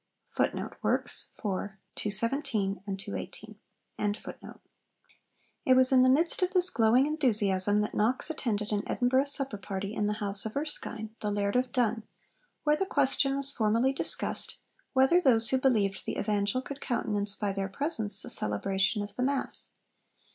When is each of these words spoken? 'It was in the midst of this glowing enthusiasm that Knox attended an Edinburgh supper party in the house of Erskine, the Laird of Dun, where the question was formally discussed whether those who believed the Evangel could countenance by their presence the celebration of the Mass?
'It 0.35 0.55
was 0.81 1.11
in 5.91 6.01
the 6.01 6.09
midst 6.09 6.41
of 6.41 6.53
this 6.53 6.69
glowing 6.71 7.05
enthusiasm 7.05 7.81
that 7.81 7.93
Knox 7.93 8.31
attended 8.31 8.71
an 8.71 8.81
Edinburgh 8.87 9.25
supper 9.25 9.59
party 9.59 9.93
in 9.93 10.07
the 10.07 10.13
house 10.13 10.43
of 10.47 10.55
Erskine, 10.57 11.15
the 11.19 11.29
Laird 11.29 11.55
of 11.55 11.71
Dun, 11.71 12.01
where 12.63 12.75
the 12.75 12.87
question 12.87 13.37
was 13.37 13.51
formally 13.51 13.93
discussed 13.93 14.57
whether 14.93 15.21
those 15.21 15.51
who 15.51 15.59
believed 15.59 16.05
the 16.07 16.17
Evangel 16.17 16.63
could 16.63 16.81
countenance 16.81 17.35
by 17.35 17.53
their 17.53 17.69
presence 17.69 18.23
the 18.23 18.29
celebration 18.31 19.03
of 19.03 19.15
the 19.15 19.21
Mass? 19.21 19.73